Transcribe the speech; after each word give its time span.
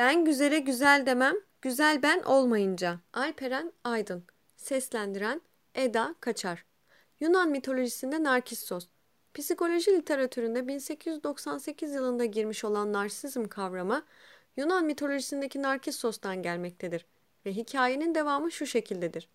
Ben 0.00 0.24
güzele 0.24 0.58
güzel 0.58 1.06
demem, 1.06 1.36
güzel 1.62 2.02
ben 2.02 2.22
olmayınca. 2.22 2.98
Alperen 3.12 3.72
Aydın. 3.84 4.24
Seslendiren 4.56 5.40
Eda 5.74 6.14
Kaçar. 6.20 6.64
Yunan 7.20 7.50
mitolojisinde 7.50 8.22
Narkissos. 8.22 8.88
Psikoloji 9.34 9.90
literatüründe 9.90 10.68
1898 10.68 11.94
yılında 11.94 12.24
girmiş 12.24 12.64
olan 12.64 12.92
narsizm 12.92 13.44
kavramı 13.44 14.02
Yunan 14.56 14.84
mitolojisindeki 14.84 15.62
Narkissos'tan 15.62 16.42
gelmektedir 16.42 17.06
ve 17.46 17.52
hikayenin 17.52 18.14
devamı 18.14 18.52
şu 18.52 18.66
şekildedir. 18.66 19.28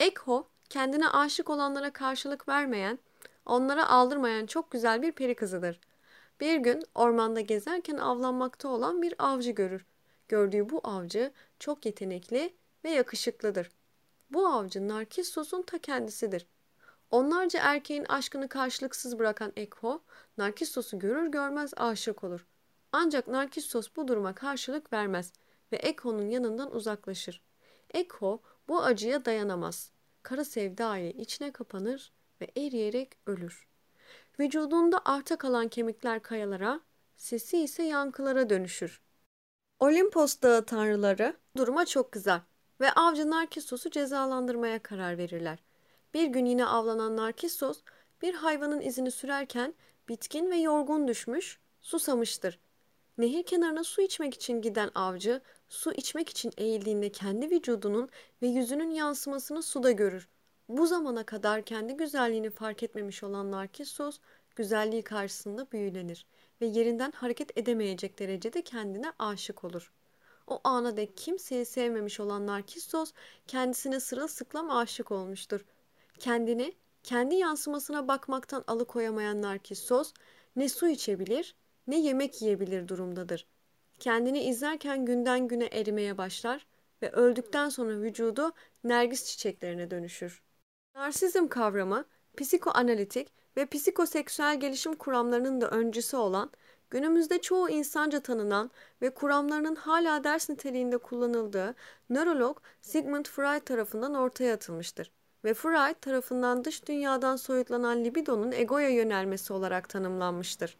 Ekho, 0.00 0.48
kendine 0.68 1.08
aşık 1.08 1.50
olanlara 1.50 1.90
karşılık 1.90 2.48
vermeyen, 2.48 2.98
onlara 3.46 3.88
aldırmayan 3.88 4.46
çok 4.46 4.70
güzel 4.70 5.02
bir 5.02 5.12
peri 5.12 5.34
kızıdır. 5.34 5.80
Bir 6.40 6.56
gün 6.56 6.82
ormanda 6.94 7.40
gezerken 7.40 7.96
avlanmakta 7.96 8.68
olan 8.68 9.02
bir 9.02 9.14
avcı 9.18 9.50
görür. 9.50 9.86
Gördüğü 10.28 10.70
bu 10.70 10.80
avcı 10.84 11.32
çok 11.58 11.86
yetenekli 11.86 12.56
ve 12.84 12.90
yakışıklıdır. 12.90 13.70
Bu 14.30 14.46
avcı 14.46 14.88
Narkissos'un 14.88 15.62
ta 15.62 15.78
kendisidir. 15.78 16.46
Onlarca 17.10 17.60
erkeğin 17.62 18.04
aşkını 18.04 18.48
karşılıksız 18.48 19.18
bırakan 19.18 19.52
Ekho, 19.56 20.02
Narkissos'u 20.38 20.98
görür 20.98 21.26
görmez 21.26 21.72
aşık 21.76 22.24
olur. 22.24 22.46
Ancak 22.92 23.28
Narkissos 23.28 23.88
bu 23.96 24.08
duruma 24.08 24.34
karşılık 24.34 24.92
vermez 24.92 25.32
ve 25.72 25.76
Ekho'nun 25.76 26.30
yanından 26.30 26.74
uzaklaşır. 26.74 27.42
Ekho 27.94 28.42
bu 28.68 28.82
acıya 28.82 29.24
dayanamaz. 29.24 29.90
Kara 30.22 30.44
sevda 30.44 30.98
ile 30.98 31.12
içine 31.12 31.52
kapanır 31.52 32.12
ve 32.40 32.50
eriyerek 32.56 33.12
ölür. 33.26 33.66
Vücudunda 34.40 35.00
arta 35.04 35.36
kalan 35.36 35.68
kemikler 35.68 36.22
kayalara, 36.22 36.80
sesi 37.16 37.58
ise 37.58 37.82
yankılara 37.82 38.50
dönüşür. 38.50 39.00
Olimpos 39.80 40.40
dağı 40.42 40.66
tanrıları 40.66 41.36
duruma 41.56 41.86
çok 41.86 42.12
kızar 42.12 42.40
ve 42.80 42.92
avcı 42.92 43.30
Narkissos'u 43.30 43.90
cezalandırmaya 43.90 44.82
karar 44.82 45.18
verirler. 45.18 45.58
Bir 46.14 46.26
gün 46.26 46.44
yine 46.44 46.66
avlanan 46.66 47.16
Narkissos 47.16 47.82
bir 48.22 48.34
hayvanın 48.34 48.80
izini 48.80 49.10
sürerken 49.10 49.74
bitkin 50.08 50.50
ve 50.50 50.56
yorgun 50.56 51.08
düşmüş, 51.08 51.60
susamıştır. 51.80 52.58
Nehir 53.18 53.42
kenarına 53.42 53.84
su 53.84 54.02
içmek 54.02 54.34
için 54.34 54.62
giden 54.62 54.90
avcı, 54.94 55.40
su 55.68 55.92
içmek 55.92 56.28
için 56.28 56.52
eğildiğinde 56.56 57.12
kendi 57.12 57.50
vücudunun 57.50 58.08
ve 58.42 58.46
yüzünün 58.46 58.90
yansımasını 58.90 59.62
suda 59.62 59.90
görür. 59.90 60.28
Bu 60.68 60.86
zamana 60.86 61.26
kadar 61.26 61.62
kendi 61.62 61.96
güzelliğini 61.96 62.50
fark 62.50 62.82
etmemiş 62.82 63.22
olan 63.22 63.50
Narkissos, 63.50 64.18
güzelliği 64.56 65.02
karşısında 65.02 65.72
büyülenir 65.72 66.26
ve 66.60 66.66
yerinden 66.66 67.12
hareket 67.12 67.58
edemeyecek 67.58 68.18
derecede 68.18 68.62
kendine 68.62 69.12
aşık 69.18 69.64
olur. 69.64 69.92
O 70.46 70.60
ana 70.64 70.96
dek 70.96 71.16
kimseyi 71.16 71.64
sevmemiş 71.64 72.20
olan 72.20 72.46
Narkissos, 72.46 73.12
kendisine 73.46 74.00
sırılsıklam 74.00 74.70
aşık 74.70 75.12
olmuştur. 75.12 75.64
Kendini, 76.18 76.72
kendi 77.02 77.34
yansımasına 77.34 78.08
bakmaktan 78.08 78.64
alıkoyamayan 78.66 79.42
Narkissos, 79.42 80.12
ne 80.56 80.68
su 80.68 80.88
içebilir 80.88 81.54
ne 81.86 82.00
yemek 82.00 82.42
yiyebilir 82.42 82.88
durumdadır. 82.88 83.46
Kendini 83.98 84.42
izlerken 84.42 85.04
günden 85.04 85.48
güne 85.48 85.66
erimeye 85.66 86.18
başlar 86.18 86.66
ve 87.02 87.10
öldükten 87.10 87.68
sonra 87.68 88.00
vücudu 88.00 88.52
nergis 88.84 89.24
çiçeklerine 89.24 89.90
dönüşür. 89.90 90.45
Narsizm 90.96 91.48
kavramı, 91.48 92.04
psikoanalitik 92.36 93.28
ve 93.56 93.66
psikoseksüel 93.66 94.60
gelişim 94.60 94.94
kuramlarının 94.96 95.60
da 95.60 95.70
öncüsü 95.70 96.16
olan, 96.16 96.50
günümüzde 96.90 97.40
çoğu 97.40 97.68
insanca 97.68 98.20
tanınan 98.20 98.70
ve 99.02 99.10
kuramlarının 99.10 99.74
hala 99.74 100.24
ders 100.24 100.48
niteliğinde 100.50 100.98
kullanıldığı 100.98 101.74
nörolog 102.10 102.58
Sigmund 102.80 103.26
Freud 103.26 103.60
tarafından 103.60 104.14
ortaya 104.14 104.54
atılmıştır 104.54 105.12
ve 105.44 105.54
Freud 105.54 106.00
tarafından 106.00 106.64
dış 106.64 106.88
dünyadan 106.88 107.36
soyutlanan 107.36 108.04
libidonun 108.04 108.52
egoya 108.52 108.88
yönelmesi 108.88 109.52
olarak 109.52 109.88
tanımlanmıştır. 109.88 110.76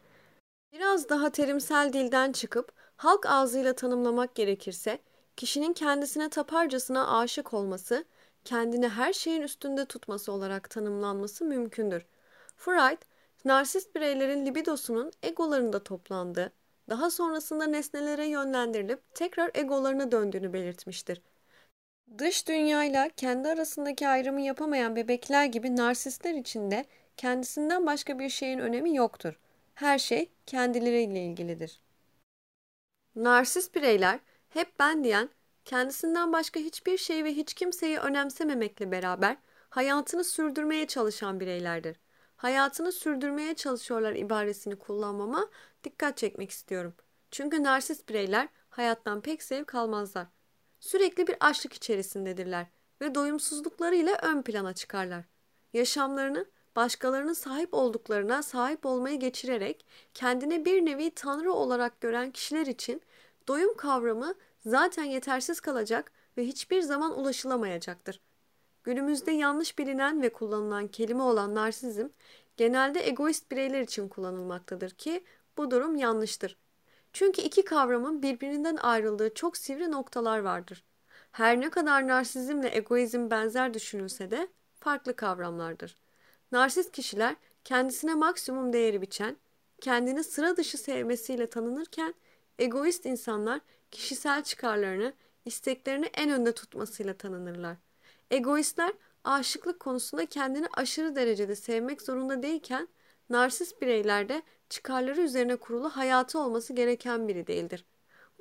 Biraz 0.73 1.09
daha 1.09 1.31
terimsel 1.31 1.93
dilden 1.93 2.33
çıkıp 2.33 2.73
halk 2.97 3.27
ağzıyla 3.27 3.73
tanımlamak 3.73 4.35
gerekirse, 4.35 4.99
kişinin 5.37 5.73
kendisine 5.73 6.29
taparcasına 6.29 7.19
aşık 7.19 7.55
olması, 7.55 8.05
kendini 8.47 8.89
her 8.89 9.13
şeyin 9.13 9.43
üstünde 9.43 9.87
tutması 9.87 10.33
olarak 10.33 10.71
tanımlanması 10.71 11.45
mümkündür. 11.45 12.07
Freud, 12.57 13.03
narsist 13.45 13.95
bireylerin 13.95 14.47
libidosunun 14.47 15.13
egolarında 15.23 15.85
toplandığı, 15.85 16.53
daha 16.89 17.11
sonrasında 17.11 17.65
nesnelere 17.67 18.27
yönlendirilip 18.27 19.15
tekrar 19.15 19.51
egolarına 19.55 20.13
döndüğünü 20.13 20.53
belirtmiştir. 20.53 21.23
Dış 22.19 22.49
dünyayla 22.49 23.09
kendi 23.09 23.49
arasındaki 23.49 24.09
ayrımı 24.09 24.41
yapamayan 24.41 24.97
bebekler 24.97 25.45
gibi 25.45 25.77
narsistler 25.77 26.35
içinde 26.35 26.85
kendisinden 27.17 27.87
başka 27.87 28.19
bir 28.19 28.29
şeyin 28.29 28.59
önemi 28.59 28.97
yoktur. 28.97 29.39
Her 29.75 29.99
şey 29.99 30.31
kendileriyle 30.47 31.25
ilgilidir. 31.25 31.81
Narsist 33.17 33.75
bireyler 33.75 34.21
hep 34.49 34.79
ben 34.79 35.05
diyen, 35.05 35.29
kendisinden 35.67 36.33
başka 36.33 36.61
hiçbir 36.61 36.99
şey 36.99 37.25
ve 37.25 37.35
hiç 37.35 37.55
kimseyi 37.55 37.99
önemsememekle 37.99 38.91
beraber 38.91 39.37
hayatını 39.71 40.25
sürdürmeye 40.25 40.87
çalışan 40.87 41.41
bireylerdir. 41.41 41.97
Hayatını 42.37 42.93
sürdürmeye 42.93 43.55
çalışıyorlar 43.55 44.15
ibaresini 44.15 44.77
kullanmama 44.77 45.49
dikkat 45.85 46.17
çekmek 46.17 46.51
istiyorum. 46.51 46.95
Çünkü 47.31 47.63
narsist 47.63 48.09
bireyler 48.09 48.49
hayattan 48.69 49.21
pek 49.21 49.43
zevk 49.43 49.75
almazlar. 49.75 50.27
Sürekli 50.81 51.27
bir 51.27 51.37
açlık 51.41 51.73
içerisindedirler 51.73 52.67
ve 53.01 53.15
doyumsuzluklarıyla 53.15 54.19
ön 54.23 54.43
plana 54.43 54.73
çıkarlar. 54.73 55.25
Yaşamlarını 55.73 56.47
başkalarının 56.77 57.33
sahip 57.33 57.75
olduklarına 57.75 58.43
sahip 58.43 58.87
olmayı 58.87 59.21
geçirerek 59.21 59.87
kendine 60.15 60.65
bir 60.65 60.85
nevi 60.85 61.11
tanrı 61.11 61.53
olarak 61.53 62.01
gören 62.01 62.31
kişiler 62.31 62.67
için 62.67 63.03
doyum 63.49 63.77
kavramı 63.77 64.35
zaten 64.67 65.05
yetersiz 65.05 65.61
kalacak 65.61 66.13
ve 66.37 66.47
hiçbir 66.47 66.83
zaman 66.83 67.19
ulaşılamayacaktır. 67.19 68.21
Günümüzde 68.85 69.33
yanlış 69.33 69.79
bilinen 69.79 70.23
ve 70.23 70.33
kullanılan 70.33 70.89
kelime 70.89 71.23
olan 71.23 71.55
narsizm 71.55 72.09
genelde 72.57 73.09
egoist 73.09 73.51
bireyler 73.51 73.81
için 73.81 74.09
kullanılmaktadır 74.09 74.91
ki 74.91 75.25
bu 75.59 75.71
durum 75.71 75.97
yanlıştır. 75.97 76.57
Çünkü 77.13 77.43
iki 77.43 77.65
kavramın 77.65 78.23
birbirinden 78.23 78.77
ayrıldığı 78.77 79.35
çok 79.35 79.57
sivri 79.57 79.91
noktalar 79.91 80.39
vardır. 80.39 80.85
Her 81.33 81.61
ne 81.61 81.71
kadar 81.71 82.09
narsizmle 82.09 82.77
egoizm 82.77 83.31
benzer 83.31 83.75
düşünülse 83.75 84.31
de 84.31 84.49
farklı 84.81 85.17
kavramlardır. 85.17 85.97
Narsist 86.53 86.93
kişiler 86.93 87.37
kendisine 87.65 88.15
maksimum 88.15 88.73
değeri 88.73 89.03
biçen, 89.03 89.37
kendini 89.81 90.25
sıra 90.25 90.57
dışı 90.57 90.79
sevmesiyle 90.79 91.47
tanınırken 91.51 92.15
egoist 92.59 93.07
insanlar 93.07 93.61
kişisel 93.91 94.43
çıkarlarını, 94.43 95.13
isteklerini 95.45 96.07
en 96.15 96.31
önde 96.31 96.53
tutmasıyla 96.53 97.15
tanınırlar. 97.15 97.77
Egoistler 98.31 98.93
aşıklık 99.25 99.81
konusunda 99.81 100.27
kendini 100.27 100.67
aşırı 100.73 101.17
derecede 101.17 101.57
sevmek 101.57 102.03
zorunda 102.03 102.43
değilken 102.43 102.89
narsist 103.31 103.83
bireylerde 103.83 104.43
çıkarları 104.69 105.21
üzerine 105.21 105.57
kurulu 105.57 105.89
hayatı 105.89 106.39
olması 106.39 106.73
gereken 106.73 107.29
biri 107.29 107.47
değildir. 107.47 107.85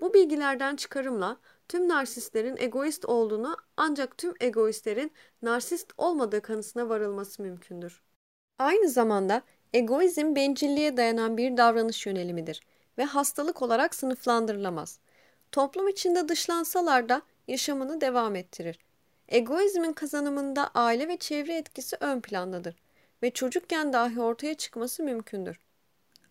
Bu 0.02 0.14
bilgilerden 0.14 0.76
çıkarımla 0.76 1.38
tüm 1.68 1.88
narsistlerin 1.90 2.58
egoist 2.58 3.06
olduğunu 3.06 3.58
ancak 3.78 4.18
tüm 4.18 4.34
egoistlerin 4.40 5.12
narsist 5.42 5.94
olmadığı 5.98 6.42
kanısına 6.42 6.90
varılması 6.90 7.42
mümkündür. 7.42 8.04
Aynı 8.60 8.90
zamanda 8.90 9.42
egoizm 9.74 10.36
bencilliğe 10.36 10.98
dayanan 10.98 11.38
bir 11.38 11.58
davranış 11.58 12.06
yönelimidir 12.06 12.62
ve 12.98 13.04
hastalık 13.04 13.62
olarak 13.62 13.96
sınıflandırılamaz. 13.96 15.00
Toplum 15.56 15.88
içinde 15.88 16.30
dışlansalar 16.30 17.10
da 17.10 17.22
yaşamını 17.48 18.02
devam 18.02 18.36
ettirir. 18.36 18.80
Egoizmin 19.30 19.94
kazanımında 19.94 20.72
aile 20.74 21.08
ve 21.08 21.18
çevre 21.18 21.58
etkisi 21.58 21.98
ön 22.00 22.22
plandadır 22.22 22.76
ve 23.24 23.32
çocukken 23.32 23.94
dahi 23.94 24.22
ortaya 24.22 24.54
çıkması 24.54 25.04
mümkündür. 25.04 25.60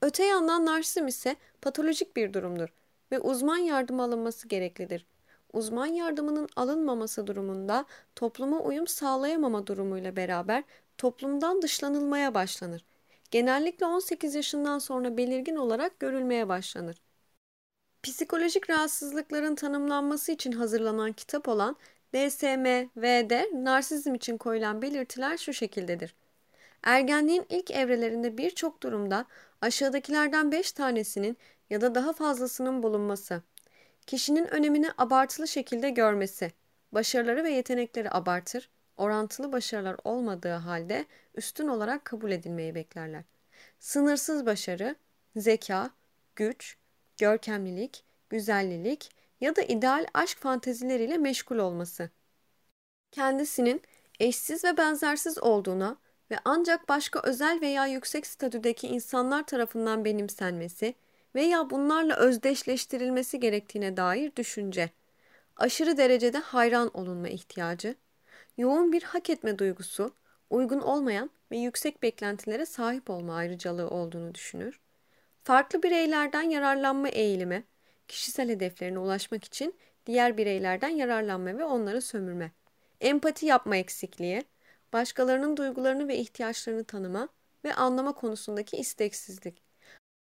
Öte 0.02 0.24
yandan 0.24 0.66
narsizm 0.66 1.06
ise 1.06 1.36
patolojik 1.62 2.16
bir 2.16 2.32
durumdur 2.32 2.68
ve 3.12 3.18
uzman 3.18 3.56
yardım 3.56 4.00
alınması 4.00 4.48
gereklidir. 4.48 5.06
Uzman 5.52 5.86
yardımının 5.86 6.48
alınmaması 6.56 7.26
durumunda 7.26 7.84
topluma 8.16 8.60
uyum 8.60 8.86
sağlayamama 8.86 9.66
durumuyla 9.66 10.16
beraber 10.16 10.64
toplumdan 10.98 11.62
dışlanılmaya 11.62 12.34
başlanır. 12.34 12.84
Genellikle 13.30 13.86
18 13.86 14.34
yaşından 14.34 14.78
sonra 14.78 15.16
belirgin 15.16 15.56
olarak 15.56 16.00
görülmeye 16.00 16.48
başlanır. 16.48 17.03
Psikolojik 18.04 18.70
rahatsızlıkların 18.70 19.54
tanımlanması 19.54 20.32
için 20.32 20.52
hazırlanan 20.52 21.12
kitap 21.12 21.48
olan 21.48 21.76
DSM-V'de 22.14 23.50
narsizm 23.54 24.14
için 24.14 24.36
koyulan 24.36 24.82
belirtiler 24.82 25.36
şu 25.36 25.52
şekildedir. 25.52 26.14
Ergenliğin 26.82 27.46
ilk 27.48 27.70
evrelerinde 27.70 28.38
birçok 28.38 28.82
durumda 28.82 29.24
aşağıdakilerden 29.60 30.52
5 30.52 30.72
tanesinin 30.72 31.36
ya 31.70 31.80
da 31.80 31.94
daha 31.94 32.12
fazlasının 32.12 32.82
bulunması. 32.82 33.42
Kişinin 34.06 34.46
önemini 34.46 34.90
abartılı 34.98 35.48
şekilde 35.48 35.90
görmesi, 35.90 36.52
başarıları 36.92 37.44
ve 37.44 37.50
yetenekleri 37.50 38.10
abartır, 38.10 38.70
orantılı 38.96 39.52
başarılar 39.52 39.96
olmadığı 40.04 40.54
halde 40.54 41.04
üstün 41.34 41.68
olarak 41.68 42.04
kabul 42.04 42.30
edilmeyi 42.30 42.74
beklerler. 42.74 43.22
Sınırsız 43.80 44.46
başarı, 44.46 44.96
zeka, 45.36 45.90
güç, 46.36 46.76
görkemlilik, 47.18 48.04
güzellilik 48.30 49.10
ya 49.40 49.56
da 49.56 49.62
ideal 49.62 50.06
aşk 50.14 50.38
fantezileriyle 50.38 51.18
meşgul 51.18 51.58
olması. 51.58 52.10
Kendisinin 53.12 53.82
eşsiz 54.20 54.64
ve 54.64 54.76
benzersiz 54.76 55.38
olduğuna 55.38 55.96
ve 56.30 56.38
ancak 56.44 56.88
başka 56.88 57.20
özel 57.24 57.60
veya 57.60 57.86
yüksek 57.86 58.26
statüdeki 58.26 58.88
insanlar 58.88 59.46
tarafından 59.46 60.04
benimsenmesi 60.04 60.94
veya 61.34 61.70
bunlarla 61.70 62.16
özdeşleştirilmesi 62.16 63.40
gerektiğine 63.40 63.96
dair 63.96 64.36
düşünce, 64.36 64.90
aşırı 65.56 65.96
derecede 65.96 66.38
hayran 66.38 66.90
olunma 66.96 67.28
ihtiyacı, 67.28 67.94
yoğun 68.56 68.92
bir 68.92 69.02
hak 69.02 69.30
etme 69.30 69.58
duygusu, 69.58 70.14
uygun 70.50 70.80
olmayan 70.80 71.30
ve 71.50 71.56
yüksek 71.56 72.02
beklentilere 72.02 72.66
sahip 72.66 73.10
olma 73.10 73.34
ayrıcalığı 73.36 73.88
olduğunu 73.88 74.34
düşünür. 74.34 74.83
Farklı 75.44 75.82
bireylerden 75.82 76.42
yararlanma 76.42 77.08
eğilimi, 77.08 77.64
kişisel 78.08 78.48
hedeflerine 78.48 78.98
ulaşmak 78.98 79.44
için 79.44 79.74
diğer 80.06 80.36
bireylerden 80.36 80.88
yararlanma 80.88 81.58
ve 81.58 81.64
onları 81.64 82.02
sömürme. 82.02 82.52
Empati 83.00 83.46
yapma 83.46 83.76
eksikliği, 83.76 84.44
başkalarının 84.92 85.56
duygularını 85.56 86.08
ve 86.08 86.16
ihtiyaçlarını 86.16 86.84
tanıma 86.84 87.28
ve 87.64 87.74
anlama 87.74 88.12
konusundaki 88.12 88.76
isteksizlik. 88.76 89.62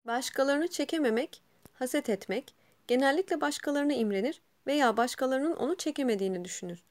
Başkalarını 0.06 0.68
çekememek, 0.68 1.44
haset 1.74 2.10
etmek, 2.10 2.56
genellikle 2.88 3.42
başkalarına 3.42 3.94
imrenir 3.94 4.42
veya 4.68 4.98
başkalarının 4.98 5.56
onu 5.56 5.76
çekemediğini 5.76 6.46
düşünür. 6.46 6.84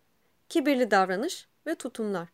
Kibirli 0.49 0.91
davranış 0.91 1.49
ve 1.67 1.75
tutumlar. 1.75 2.29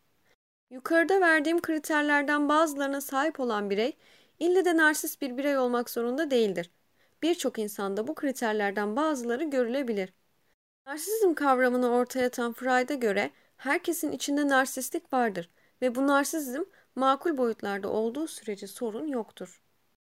Yukarıda 0.69 1.21
verdiğim 1.21 1.61
kriterlerden 1.61 2.49
bazılarına 2.49 3.01
sahip 3.01 3.39
olan 3.39 3.69
birey, 3.69 3.97
ille 4.41 4.65
de 4.65 4.77
narsist 4.77 5.21
bir 5.21 5.37
birey 5.37 5.57
olmak 5.57 5.89
zorunda 5.89 6.31
değildir. 6.31 6.71
Birçok 7.23 7.59
insanda 7.59 8.07
bu 8.07 8.15
kriterlerden 8.15 8.95
bazıları 8.95 9.43
görülebilir. 9.43 10.13
Narsizm 10.87 11.33
kavramını 11.33 11.89
ortaya 11.91 12.27
atan 12.27 12.53
Freud'a 12.53 12.93
göre 12.93 13.31
herkesin 13.57 14.11
içinde 14.11 14.47
narsistlik 14.47 15.13
vardır 15.13 15.49
ve 15.81 15.95
bu 15.95 16.07
narsizm 16.07 16.63
makul 16.95 17.37
boyutlarda 17.37 17.89
olduğu 17.89 18.27
sürece 18.27 18.67
sorun 18.67 19.07
yoktur. 19.07 19.60